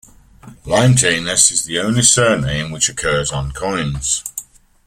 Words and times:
"Limetanus" 0.65 1.51
is 1.51 1.65
the 1.65 1.77
only 1.77 2.01
surname 2.01 2.71
which 2.71 2.89
occurs 2.89 3.31
on 3.31 3.51
coins. 3.51 4.23